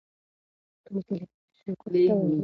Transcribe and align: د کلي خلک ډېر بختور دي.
د 0.93 0.95
کلي 1.07 1.19
خلک 1.59 1.79
ډېر 1.91 2.09
بختور 2.09 2.29
دي. 2.29 2.33